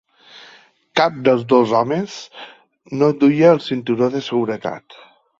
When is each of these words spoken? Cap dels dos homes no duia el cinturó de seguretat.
Cap 0.99 1.17
dels 1.27 1.43
dos 1.51 1.73
homes 1.79 2.15
no 3.01 3.09
duia 3.23 3.51
el 3.57 3.61
cinturó 3.65 4.07
de 4.15 4.23
seguretat. 4.29 4.97